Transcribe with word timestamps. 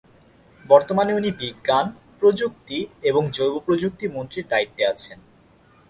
বর্তমানে 0.65 1.11
উনি 1.13 1.29
বিজ্ঞান, 1.39 1.85
প্রযুক্তি 2.19 2.77
এবং 3.03 3.23
জৈবপ্রযুক্তি 3.31 4.05
মন্ত্রীর 4.07 4.45
দায়িত্বে 4.47 4.83
আছেন। 4.85 5.19